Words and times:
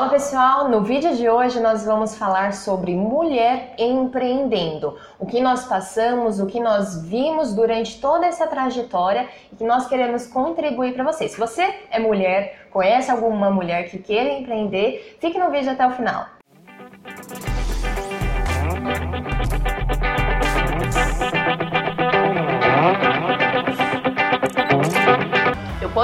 Fala 0.00 0.12
pessoal, 0.12 0.68
no 0.70 0.80
vídeo 0.80 1.14
de 1.14 1.28
hoje 1.28 1.60
nós 1.60 1.84
vamos 1.84 2.16
falar 2.16 2.54
sobre 2.54 2.96
mulher 2.96 3.74
empreendendo. 3.76 4.96
O 5.18 5.26
que 5.26 5.42
nós 5.42 5.66
passamos, 5.66 6.40
o 6.40 6.46
que 6.46 6.58
nós 6.58 7.02
vimos 7.06 7.54
durante 7.54 8.00
toda 8.00 8.24
essa 8.24 8.46
trajetória 8.46 9.28
e 9.52 9.56
que 9.56 9.62
nós 9.62 9.86
queremos 9.86 10.26
contribuir 10.26 10.94
para 10.94 11.04
você. 11.04 11.28
Se 11.28 11.38
você 11.38 11.80
é 11.90 11.98
mulher, 11.98 12.68
conhece 12.70 13.10
alguma 13.10 13.50
mulher 13.50 13.90
que 13.90 13.98
queira 13.98 14.38
empreender, 14.38 15.18
fique 15.20 15.38
no 15.38 15.50
vídeo 15.50 15.70
até 15.70 15.86
o 15.86 15.90
final. 15.90 16.39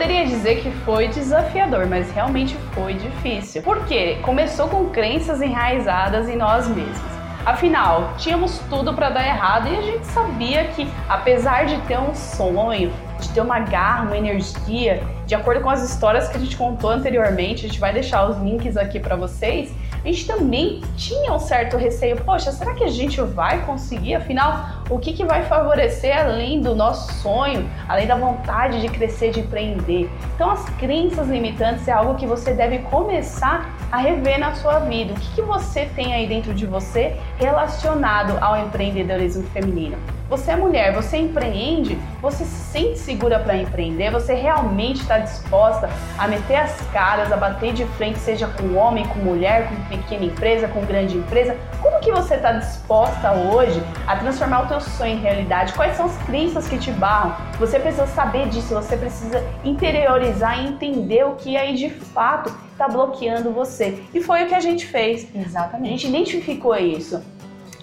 Poderia 0.00 0.24
dizer 0.24 0.62
que 0.62 0.70
foi 0.82 1.08
desafiador, 1.08 1.86
mas 1.86 2.10
realmente 2.12 2.56
foi 2.72 2.94
difícil. 2.94 3.60
Porque 3.60 4.14
começou 4.22 4.66
com 4.66 4.86
crenças 4.86 5.42
enraizadas 5.42 6.26
em 6.26 6.36
nós 6.36 6.66
mesmos. 6.68 7.12
Afinal, 7.44 8.14
tínhamos 8.16 8.60
tudo 8.70 8.94
para 8.94 9.10
dar 9.10 9.26
errado 9.26 9.68
e 9.68 9.76
a 9.76 9.82
gente 9.82 10.06
sabia 10.06 10.64
que, 10.68 10.90
apesar 11.06 11.66
de 11.66 11.76
ter 11.82 11.98
um 11.98 12.14
sonho, 12.14 12.90
de 13.20 13.28
ter 13.28 13.42
uma 13.42 13.60
garra, 13.60 14.04
uma 14.04 14.16
energia, 14.16 15.02
de 15.26 15.34
acordo 15.34 15.60
com 15.60 15.68
as 15.68 15.82
histórias 15.82 16.30
que 16.30 16.38
a 16.38 16.40
gente 16.40 16.56
contou 16.56 16.88
anteriormente, 16.88 17.66
a 17.66 17.68
gente 17.68 17.78
vai 17.78 17.92
deixar 17.92 18.24
os 18.24 18.38
links 18.38 18.78
aqui 18.78 18.98
para 18.98 19.16
vocês 19.16 19.70
a 20.04 20.08
gente 20.08 20.26
também 20.26 20.80
tinha 20.96 21.32
um 21.32 21.38
certo 21.38 21.76
receio. 21.76 22.16
Poxa, 22.24 22.52
será 22.52 22.74
que 22.74 22.84
a 22.84 22.88
gente 22.88 23.20
vai 23.20 23.64
conseguir? 23.66 24.14
Afinal, 24.14 24.82
o 24.88 24.98
que, 24.98 25.12
que 25.12 25.24
vai 25.24 25.44
favorecer 25.44 26.18
além 26.18 26.60
do 26.60 26.74
nosso 26.74 27.12
sonho, 27.14 27.68
além 27.88 28.06
da 28.06 28.16
vontade 28.16 28.80
de 28.80 28.88
crescer, 28.88 29.30
de 29.30 29.40
empreender? 29.40 30.10
Então, 30.34 30.50
as 30.50 30.64
crenças 30.70 31.28
limitantes 31.28 31.86
é 31.86 31.92
algo 31.92 32.14
que 32.14 32.26
você 32.26 32.52
deve 32.52 32.78
começar 32.78 33.76
a 33.92 33.98
rever 33.98 34.38
na 34.38 34.54
sua 34.54 34.78
vida. 34.80 35.12
O 35.12 35.16
que, 35.16 35.34
que 35.36 35.42
você 35.42 35.86
tem 35.94 36.14
aí 36.14 36.26
dentro 36.26 36.54
de 36.54 36.66
você 36.66 37.16
relacionado 37.38 38.38
ao 38.40 38.56
empreendedorismo 38.56 39.42
feminino? 39.48 39.98
Você 40.30 40.52
é 40.52 40.56
mulher, 40.56 40.94
você 40.94 41.16
empreende, 41.16 41.98
você 42.22 42.44
se 42.44 42.70
sente 42.70 43.00
segura 43.00 43.40
para 43.40 43.56
empreender, 43.56 44.12
você 44.12 44.32
realmente 44.32 45.00
está 45.02 45.18
disposta 45.18 45.90
a 46.16 46.28
meter 46.28 46.54
as 46.54 46.80
caras, 46.92 47.32
a 47.32 47.36
bater 47.36 47.72
de 47.72 47.84
frente, 47.84 48.20
seja 48.20 48.46
com 48.46 48.76
homem, 48.76 49.04
com 49.08 49.18
mulher, 49.18 49.68
com 49.68 49.96
pequena 49.96 50.26
empresa, 50.26 50.68
com 50.68 50.84
grande 50.84 51.16
empresa. 51.16 51.56
Como 51.82 51.98
que 51.98 52.12
você 52.12 52.36
está 52.36 52.52
disposta 52.52 53.32
hoje 53.32 53.82
a 54.06 54.14
transformar 54.18 54.66
o 54.66 54.68
teu 54.68 54.80
sonho 54.80 55.14
em 55.14 55.20
realidade? 55.20 55.72
Quais 55.72 55.96
são 55.96 56.06
as 56.06 56.16
crenças 56.18 56.68
que 56.68 56.78
te 56.78 56.92
barram? 56.92 57.34
Você 57.58 57.80
precisa 57.80 58.06
saber 58.06 58.48
disso, 58.50 58.72
você 58.72 58.96
precisa 58.96 59.44
interiorizar 59.64 60.60
e 60.60 60.68
entender 60.68 61.26
o 61.26 61.34
que 61.34 61.56
aí 61.56 61.74
de 61.74 61.90
fato 61.90 62.54
está 62.70 62.86
bloqueando 62.86 63.50
você. 63.50 64.00
E 64.14 64.22
foi 64.22 64.44
o 64.44 64.46
que 64.46 64.54
a 64.54 64.60
gente 64.60 64.86
fez. 64.86 65.26
Exatamente. 65.34 65.88
A 65.88 65.90
gente 65.90 66.06
identificou 66.06 66.76
isso. 66.76 67.20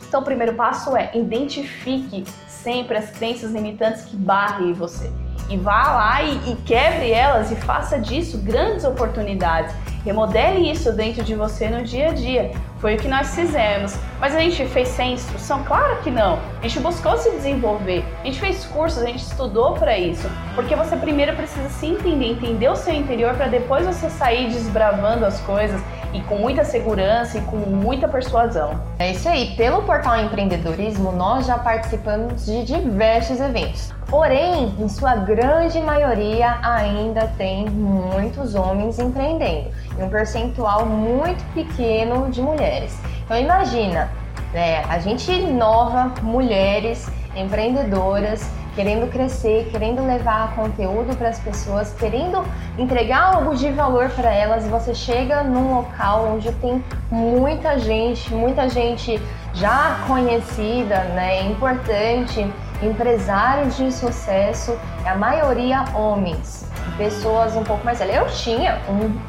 Então, 0.07 0.21
o 0.21 0.23
primeiro 0.23 0.53
passo 0.53 0.95
é 0.95 1.11
identifique 1.13 2.23
sempre 2.47 2.97
as 2.97 3.09
crenças 3.11 3.51
limitantes 3.51 4.05
que 4.05 4.15
barrem 4.15 4.73
você. 4.73 5.11
E 5.49 5.57
vá 5.57 5.93
lá 5.93 6.23
e, 6.23 6.51
e 6.51 6.55
quebre 6.57 7.11
elas 7.11 7.51
e 7.51 7.55
faça 7.55 7.99
disso 7.99 8.37
grandes 8.39 8.83
oportunidades. 8.83 9.73
Remodele 10.07 10.71
isso 10.71 10.93
dentro 10.93 11.21
de 11.21 11.35
você 11.35 11.67
no 11.67 11.83
dia 11.83 12.11
a 12.11 12.13
dia. 12.13 12.51
Foi 12.79 12.95
o 12.95 12.97
que 12.97 13.09
nós 13.09 13.35
fizemos. 13.35 13.93
Mas 14.21 14.33
a 14.33 14.39
gente 14.39 14.65
fez 14.67 14.87
sem 14.87 15.15
instrução? 15.15 15.65
Claro 15.65 15.97
que 16.01 16.09
não. 16.09 16.39
A 16.59 16.61
gente 16.61 16.79
buscou 16.79 17.17
se 17.17 17.29
desenvolver. 17.31 18.05
A 18.21 18.25
gente 18.25 18.39
fez 18.39 18.63
cursos, 18.63 19.03
a 19.03 19.07
gente 19.07 19.21
estudou 19.21 19.73
para 19.73 19.97
isso. 19.97 20.25
Porque 20.55 20.77
você 20.77 20.95
primeiro 20.95 21.35
precisa 21.35 21.67
se 21.67 21.87
entender, 21.87 22.25
entender 22.25 22.69
o 22.69 22.75
seu 22.77 22.93
interior 22.93 23.33
para 23.33 23.47
depois 23.47 23.85
você 23.85 24.09
sair 24.09 24.49
desbravando 24.49 25.25
as 25.25 25.41
coisas 25.41 25.81
e 26.13 26.21
com 26.21 26.37
muita 26.37 26.63
segurança 26.63 27.37
e 27.39 27.41
com 27.41 27.57
muita 27.57 28.07
persuasão. 28.07 28.81
É 28.99 29.11
isso 29.11 29.27
aí. 29.27 29.57
Pelo 29.57 29.81
portal 29.81 30.21
Empreendedorismo, 30.21 31.11
nós 31.11 31.45
já 31.45 31.57
participamos 31.57 32.45
de 32.45 32.63
diversos 32.63 33.41
eventos. 33.41 33.96
Porém, 34.09 34.73
em 34.79 34.87
sua 34.87 35.15
grande 35.15 35.81
maioria, 35.81 36.59
ainda 36.61 37.27
tem 37.37 37.69
muitos 37.69 38.55
homens 38.55 38.99
empreendendo 38.99 39.69
e 39.99 40.03
um 40.03 40.09
percentual 40.09 40.85
muito 40.85 41.43
pequeno 41.53 42.29
de 42.31 42.41
mulheres. 42.41 42.97
Então, 43.25 43.37
imagina, 43.37 44.09
né, 44.53 44.83
a 44.85 44.99
gente 44.99 45.29
nova, 45.41 46.13
mulheres 46.21 47.09
empreendedoras 47.35 48.49
querendo 48.77 49.11
crescer, 49.11 49.69
querendo 49.71 50.05
levar 50.05 50.55
conteúdo 50.55 51.17
para 51.17 51.29
as 51.29 51.39
pessoas, 51.39 51.91
querendo 51.93 52.45
entregar 52.77 53.33
algo 53.33 53.55
de 53.55 53.71
valor 53.71 54.07
para 54.11 54.31
elas, 54.31 54.67
você 54.67 54.93
chega 54.93 55.41
num 55.41 55.73
local 55.73 56.33
onde 56.35 56.51
tem 56.53 56.83
muita 57.09 57.79
gente, 57.79 58.31
muita 58.31 58.69
gente 58.69 59.19
já 59.57 60.03
conhecida, 60.07 61.03
né, 61.15 61.41
importante, 61.43 62.51
empresários 62.81 63.75
de 63.75 63.91
sucesso, 63.91 64.77
a 65.05 65.15
maioria 65.15 65.83
homens, 65.93 66.69
pessoas 66.95 67.55
um 67.55 67.63
pouco 67.63 67.83
mais 67.83 67.99
velhas. 67.99 68.15
Eu 68.17 68.27
tinha 68.27 68.79
um 68.87 69.19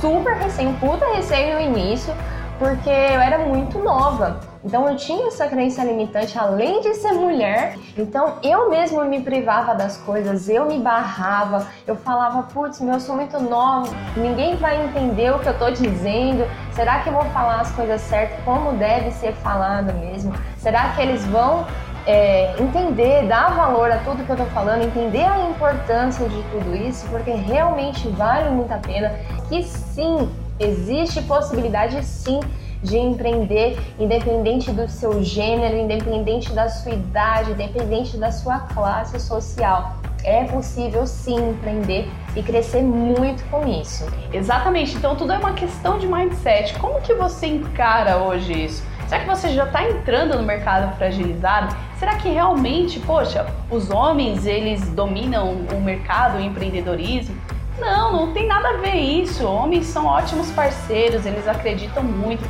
super 0.00 0.34
recém, 0.34 0.66
um 0.66 0.74
puta 0.74 1.06
recém 1.14 1.54
no 1.54 1.60
início, 1.60 2.12
porque 2.58 2.90
eu 2.90 3.20
era 3.20 3.38
muito 3.38 3.78
nova. 3.78 4.40
Então 4.64 4.88
eu 4.88 4.96
tinha 4.96 5.26
essa 5.26 5.46
crença 5.48 5.82
limitante, 5.82 6.38
além 6.38 6.80
de 6.80 6.94
ser 6.94 7.12
mulher. 7.12 7.76
Então 7.98 8.38
eu 8.42 8.70
mesma 8.70 9.04
me 9.04 9.20
privava 9.20 9.74
das 9.74 9.96
coisas, 9.98 10.48
eu 10.48 10.66
me 10.66 10.78
barrava, 10.78 11.66
eu 11.86 11.96
falava, 11.96 12.44
putz, 12.44 12.80
meu, 12.80 12.94
eu 12.94 13.00
sou 13.00 13.16
muito 13.16 13.40
nova, 13.40 13.92
ninguém 14.16 14.56
vai 14.56 14.84
entender 14.84 15.34
o 15.34 15.38
que 15.40 15.48
eu 15.48 15.58
tô 15.58 15.70
dizendo. 15.70 16.48
Será 16.72 17.00
que 17.00 17.08
eu 17.08 17.12
vou 17.12 17.24
falar 17.26 17.60
as 17.60 17.72
coisas 17.72 18.00
certas, 18.02 18.38
como 18.44 18.72
deve 18.72 19.10
ser 19.10 19.32
falado 19.34 19.92
mesmo? 19.94 20.32
Será 20.58 20.90
que 20.90 21.02
eles 21.02 21.24
vão 21.26 21.66
é, 22.06 22.54
entender, 22.60 23.26
dar 23.26 23.54
valor 23.54 23.90
a 23.90 23.98
tudo 23.98 24.24
que 24.24 24.30
eu 24.30 24.36
tô 24.36 24.46
falando, 24.46 24.82
entender 24.82 25.24
a 25.24 25.48
importância 25.48 26.28
de 26.28 26.42
tudo 26.50 26.74
isso, 26.76 27.06
porque 27.08 27.30
realmente 27.30 28.08
vale 28.08 28.50
muito 28.50 28.72
a 28.72 28.78
pena. 28.78 29.12
Que 29.48 29.62
sim, 29.62 30.30
existe 30.58 31.20
possibilidade 31.22 32.02
sim 32.04 32.40
de 32.82 32.98
empreender, 32.98 33.78
independente 33.98 34.70
do 34.72 34.88
seu 34.88 35.22
gênero, 35.22 35.76
independente 35.76 36.52
da 36.52 36.68
sua 36.68 36.92
idade, 36.92 37.52
independente 37.52 38.16
da 38.16 38.30
sua 38.32 38.58
classe 38.60 39.20
social. 39.20 39.96
É 40.24 40.44
possível 40.44 41.06
sim 41.06 41.50
empreender 41.50 42.08
e 42.36 42.42
crescer 42.42 42.82
muito 42.82 43.44
com 43.50 43.66
isso. 43.66 44.06
Exatamente. 44.32 44.96
Então 44.96 45.16
tudo 45.16 45.32
é 45.32 45.38
uma 45.38 45.52
questão 45.52 45.98
de 45.98 46.06
mindset. 46.06 46.78
Como 46.78 47.00
que 47.00 47.14
você 47.14 47.46
encara 47.46 48.18
hoje 48.18 48.64
isso? 48.64 48.82
Será 49.08 49.24
que 49.24 49.28
você 49.28 49.48
já 49.50 49.64
está 49.64 49.86
entrando 49.86 50.38
no 50.38 50.42
mercado 50.42 50.96
fragilizado? 50.96 51.76
Será 51.98 52.16
que 52.16 52.30
realmente, 52.30 52.98
poxa, 53.00 53.46
os 53.70 53.90
homens 53.90 54.46
eles 54.46 54.88
dominam 54.90 55.52
o 55.52 55.80
mercado, 55.80 56.38
o 56.38 56.40
empreendedorismo? 56.40 57.36
Não, 57.78 58.12
não 58.12 58.32
tem 58.32 58.46
nada 58.46 58.70
a 58.70 58.76
ver 58.78 58.94
isso. 58.94 59.44
Homens 59.44 59.86
são 59.86 60.06
ótimos 60.06 60.50
parceiros, 60.52 61.26
eles 61.26 61.46
acreditam 61.46 62.02
muito. 62.02 62.42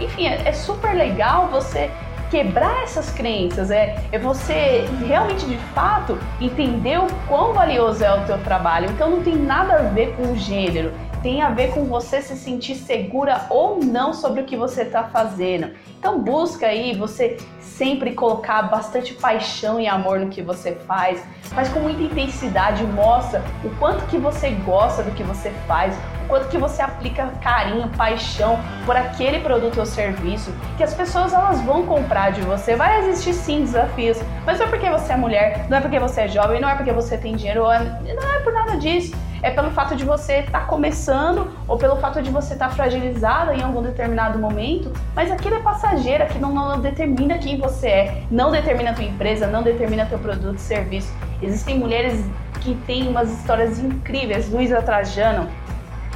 Enfim, 0.00 0.26
é, 0.26 0.48
é 0.48 0.52
super 0.52 0.94
legal 0.94 1.48
você 1.48 1.90
quebrar 2.30 2.82
essas 2.82 3.10
crenças, 3.10 3.70
é, 3.70 3.96
é 4.12 4.18
você 4.18 4.84
realmente 5.06 5.46
de 5.46 5.56
fato 5.74 6.18
entender 6.40 6.98
o 6.98 7.06
quão 7.26 7.52
valioso 7.52 8.04
é 8.04 8.14
o 8.14 8.24
teu 8.26 8.38
trabalho. 8.38 8.90
Então 8.90 9.10
não 9.10 9.22
tem 9.22 9.36
nada 9.36 9.74
a 9.74 9.82
ver 9.82 10.14
com 10.14 10.32
o 10.32 10.36
gênero, 10.36 10.92
tem 11.22 11.42
a 11.42 11.50
ver 11.50 11.72
com 11.72 11.84
você 11.84 12.20
se 12.20 12.36
sentir 12.36 12.74
segura 12.74 13.46
ou 13.50 13.82
não 13.82 14.12
sobre 14.12 14.42
o 14.42 14.44
que 14.44 14.56
você 14.56 14.82
está 14.82 15.04
fazendo. 15.04 15.70
Então 15.98 16.20
busca 16.20 16.66
aí 16.66 16.94
você 16.94 17.38
sempre 17.60 18.12
colocar 18.12 18.62
bastante 18.62 19.14
paixão 19.14 19.80
e 19.80 19.86
amor 19.86 20.20
no 20.20 20.28
que 20.28 20.42
você 20.42 20.72
faz, 20.72 21.24
faz 21.44 21.68
com 21.70 21.80
muita 21.80 22.02
intensidade, 22.02 22.84
mostra 22.84 23.42
o 23.64 23.70
quanto 23.78 24.04
que 24.06 24.18
você 24.18 24.50
gosta 24.50 25.02
do 25.02 25.12
que 25.12 25.22
você 25.22 25.50
faz, 25.66 25.96
quanto 26.28 26.48
que 26.48 26.58
você 26.58 26.82
aplica 26.82 27.26
carinho, 27.42 27.88
paixão 27.96 28.58
por 28.84 28.96
aquele 28.96 29.40
produto 29.40 29.80
ou 29.80 29.86
serviço, 29.86 30.52
que 30.76 30.84
as 30.84 30.94
pessoas 30.94 31.32
elas 31.32 31.60
vão 31.62 31.86
comprar 31.86 32.30
de 32.30 32.42
você. 32.42 32.76
Vai 32.76 33.00
existir 33.00 33.32
sim 33.32 33.62
desafios, 33.62 34.18
mas 34.44 34.58
não 34.58 34.66
é 34.66 34.68
porque 34.68 34.88
você 34.90 35.12
é 35.12 35.16
mulher, 35.16 35.66
não 35.68 35.78
é 35.78 35.80
porque 35.80 35.98
você 35.98 36.20
é 36.22 36.28
jovem, 36.28 36.60
não 36.60 36.68
é 36.68 36.74
porque 36.74 36.92
você 36.92 37.16
tem 37.16 37.34
dinheiro, 37.34 37.62
não 37.62 38.34
é 38.34 38.38
por 38.40 38.52
nada 38.52 38.76
disso 38.76 39.16
é 39.42 39.50
pelo 39.50 39.70
fato 39.70 39.94
de 39.94 40.04
você 40.04 40.38
estar 40.38 40.60
tá 40.60 40.66
começando 40.66 41.50
ou 41.66 41.76
pelo 41.76 41.96
fato 41.96 42.20
de 42.20 42.30
você 42.30 42.54
estar 42.54 42.68
tá 42.68 42.74
fragilizada 42.74 43.54
em 43.54 43.62
algum 43.62 43.82
determinado 43.82 44.38
momento, 44.38 44.92
mas 45.14 45.30
aquilo 45.30 45.56
é 45.56 45.60
passageiro, 45.60 46.24
aquilo 46.24 46.52
não, 46.52 46.68
não 46.70 46.80
determina 46.80 47.38
quem 47.38 47.56
você 47.56 47.88
é, 47.88 48.22
não 48.30 48.50
determina 48.50 48.90
a 48.90 48.94
tua 48.94 49.04
empresa, 49.04 49.46
não 49.46 49.62
determina 49.62 50.06
teu 50.06 50.18
produto 50.18 50.56
e 50.56 50.60
serviço. 50.60 51.12
Existem 51.40 51.78
mulheres 51.78 52.24
que 52.60 52.74
têm 52.86 53.08
umas 53.08 53.30
histórias 53.30 53.78
incríveis, 53.78 54.50
Luísa 54.50 54.82
Trajano, 54.82 55.48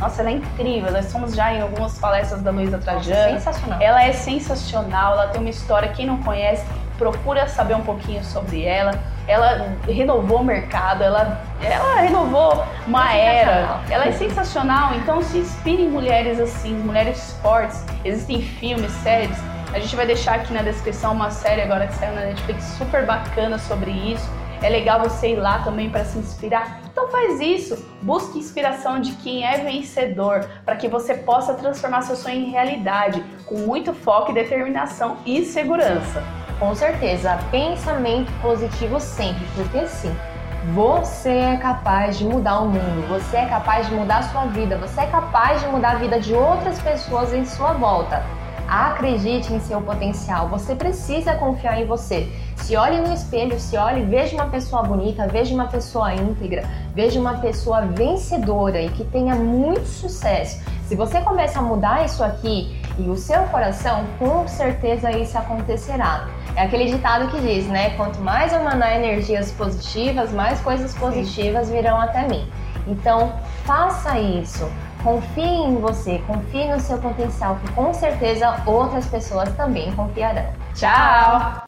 Nossa, 0.03 0.21
ela 0.21 0.31
é 0.31 0.33
incrível. 0.33 0.91
Nós 0.91 1.07
somos 1.07 1.33
já 1.33 1.55
em 1.55 1.63
algumas 1.63 1.97
palestras 1.97 2.43
da 2.43 2.51
Luísa 2.51 2.77
Trajano. 2.77 3.39
Sensacional. 3.39 3.81
Ela 3.81 4.03
é 4.03 4.13
sensacional, 4.13 5.13
ela 5.13 5.29
tem 5.29 5.41
uma 5.41 5.49
história, 5.49 5.89
quem 5.91 6.07
não 6.07 6.21
conhece, 6.25 6.67
procura 6.99 7.47
saber 7.47 7.77
um 7.77 7.83
pouquinho 7.83 8.25
sobre 8.25 8.65
ela. 8.65 8.99
Ela 9.29 9.77
renovou 9.87 10.41
o 10.41 10.45
mercado, 10.45 11.05
ela, 11.05 11.41
ela 11.63 12.01
renovou 12.01 12.65
uma 12.85 13.15
É 13.15 13.37
era. 13.43 13.81
Ela 13.89 14.07
é 14.07 14.13
sensacional, 14.13 14.93
então 14.97 15.23
se 15.23 15.39
inspire 15.39 15.83
em 15.85 15.89
mulheres 15.89 16.41
assim, 16.41 16.75
mulheres 16.75 17.39
fortes. 17.41 17.85
Existem 18.05 18.43
filmes, 18.43 18.91
séries. 19.05 19.39
A 19.73 19.79
gente 19.79 19.95
vai 19.95 20.05
deixar 20.05 20.35
aqui 20.35 20.53
na 20.53 20.63
descrição 20.63 21.13
uma 21.13 21.31
série 21.31 21.63
agora 21.63 21.87
que 21.87 21.95
saiu 21.95 22.13
na 22.15 22.23
Netflix 22.23 22.65
super 22.77 23.07
bacana 23.07 23.57
sobre 23.57 23.93
isso. 23.93 24.29
É 24.62 24.69
legal 24.69 25.00
você 25.00 25.32
ir 25.32 25.37
lá 25.37 25.59
também 25.59 25.91
para 25.91 26.05
se 26.05 26.17
inspirar. 26.19 26.81
Então 26.91 27.09
faz 27.09 27.41
isso, 27.41 27.85
busque 28.00 28.38
inspiração 28.38 29.00
de 29.00 29.12
quem 29.17 29.44
é 29.44 29.59
vencedor, 29.59 30.49
para 30.64 30.76
que 30.76 30.87
você 30.87 31.14
possa 31.14 31.55
transformar 31.55 32.03
seu 32.03 32.14
sonho 32.14 32.37
em 32.37 32.50
realidade, 32.50 33.25
com 33.44 33.56
muito 33.59 33.93
foco 33.93 34.32
determinação 34.32 35.17
e 35.26 35.44
segurança. 35.44 36.23
Com 36.61 36.75
certeza, 36.76 37.41
pensamento 37.50 38.31
positivo 38.41 39.00
sempre, 39.00 39.44
porque 39.56 39.85
sim, 39.88 40.14
você 40.73 41.31
é 41.31 41.56
capaz 41.56 42.17
de 42.17 42.25
mudar 42.25 42.61
o 42.61 42.69
mundo, 42.69 43.08
você 43.08 43.38
é 43.38 43.47
capaz 43.47 43.88
de 43.88 43.94
mudar 43.94 44.19
a 44.19 44.23
sua 44.23 44.44
vida, 44.44 44.79
você 44.79 45.00
é 45.00 45.06
capaz 45.06 45.61
de 45.61 45.67
mudar 45.67 45.93
a 45.93 45.97
vida 45.97 46.20
de 46.20 46.35
outras 46.35 46.81
pessoas 46.81 47.35
em 47.35 47.44
sua 47.44 47.73
volta. 47.73 48.23
Acredite 48.73 49.53
em 49.53 49.61
seu 49.61 49.83
potencial, 49.83 50.49
você 50.49 50.75
precisa 50.75 51.35
confiar 51.35 51.79
em 51.79 51.85
você. 51.85 52.27
Se 52.57 52.75
olhe 52.75 53.03
no 53.03 53.13
espelho, 53.13 53.61
se 53.61 53.77
olhe, 53.77 54.03
veja 54.03 54.35
uma 54.35 54.47
pessoa 54.47 54.83
bonita, 54.83 55.29
veja 55.29 55.55
uma 55.55 55.67
pessoa 55.67 56.15
íntegra, 56.15 56.65
veja 56.95 57.21
uma 57.21 57.37
pessoa 57.37 57.83
vencedora 57.83 58.81
e 58.81 58.89
que 58.89 59.05
tenha 59.05 59.35
muito 59.35 59.85
sucesso. 59.85 60.65
Se 60.87 60.97
você 60.97 61.21
começa 61.21 61.59
a 61.59 61.63
mudar 61.63 62.07
isso 62.07 62.25
aqui 62.25 62.75
e 62.99 63.11
o 63.11 63.15
seu 63.15 63.43
coração, 63.49 64.07
com 64.19 64.49
certeza 64.49 65.11
isso 65.11 65.37
acontecerá. 65.37 66.27
É 66.57 66.63
aquele 66.63 66.87
ditado 66.91 67.31
que 67.31 67.43
diz, 67.43 67.67
né? 67.67 67.91
Quanto 67.91 68.23
mais 68.23 68.55
eu 68.55 68.61
emanar 68.61 68.97
energias 68.97 69.53
positivas, 69.53 70.33
mais 70.33 70.59
coisas 70.61 70.95
positivas 70.95 71.69
virão 71.69 72.01
até 72.01 72.27
mim. 72.27 72.51
Então, 72.87 73.32
faça 73.64 74.19
isso. 74.19 74.70
Confie 75.02 75.43
em 75.43 75.76
você, 75.81 76.19
confie 76.26 76.69
no 76.69 76.81
seu 76.81 76.99
potencial, 76.99 77.56
que 77.56 77.73
com 77.73 77.93
certeza 77.93 78.62
outras 78.67 79.06
pessoas 79.06 79.52
também 79.56 79.93
confiarão. 79.94 80.46
Tchau! 80.75 81.62